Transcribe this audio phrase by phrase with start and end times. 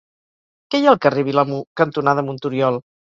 [0.75, 2.81] Què hi ha al carrer Vilamur cantonada Monturiol?